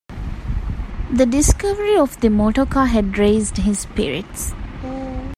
The 1.11 1.27
discovery 1.27 1.95
of 1.95 2.19
the 2.21 2.31
motorcar 2.31 2.87
had 2.87 3.19
raised 3.19 3.57
his 3.57 3.81
spirits. 3.81 4.51